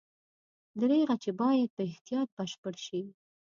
دریغه 0.81 1.15
چې 1.23 1.31
باید 1.41 1.69
په 1.75 1.81
احتیاط 1.89 2.29
بشپړ 2.37 2.73
شي. 2.85 3.01